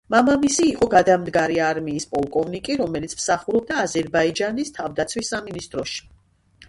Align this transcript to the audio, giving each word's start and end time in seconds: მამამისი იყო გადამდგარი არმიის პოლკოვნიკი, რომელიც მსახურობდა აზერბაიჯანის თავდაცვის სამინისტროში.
მამამისი 0.13 0.63
იყო 0.69 0.85
გადამდგარი 0.93 1.59
არმიის 1.65 2.07
პოლკოვნიკი, 2.15 2.79
რომელიც 2.81 3.15
მსახურობდა 3.21 3.77
აზერბაიჯანის 3.85 4.75
თავდაცვის 4.79 5.31
სამინისტროში. 5.35 6.03